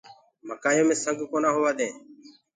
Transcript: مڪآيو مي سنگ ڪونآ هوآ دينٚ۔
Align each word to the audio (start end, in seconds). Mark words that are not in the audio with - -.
مڪآيو 0.47 0.83
مي 0.87 0.95
سنگ 1.03 1.19
ڪونآ 1.31 1.49
هوآ 1.55 1.71
دينٚ۔ 1.77 1.97